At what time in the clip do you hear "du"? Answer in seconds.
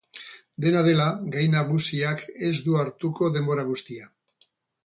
2.69-2.81